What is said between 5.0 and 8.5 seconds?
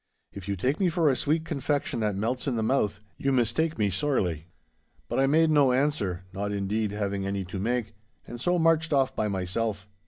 But I made no answer, not indeed having any to make, and